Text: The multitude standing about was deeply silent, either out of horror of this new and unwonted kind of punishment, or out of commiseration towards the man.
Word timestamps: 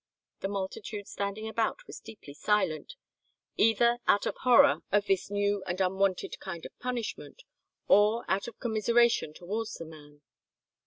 The 0.39 0.47
multitude 0.47 1.07
standing 1.07 1.47
about 1.47 1.85
was 1.85 1.99
deeply 1.99 2.33
silent, 2.33 2.95
either 3.55 3.99
out 4.07 4.25
of 4.25 4.35
horror 4.37 4.79
of 4.91 5.05
this 5.05 5.29
new 5.29 5.63
and 5.67 5.79
unwonted 5.79 6.39
kind 6.39 6.65
of 6.65 6.79
punishment, 6.79 7.43
or 7.87 8.25
out 8.27 8.47
of 8.47 8.59
commiseration 8.59 9.31
towards 9.31 9.75
the 9.75 9.85
man. 9.85 10.23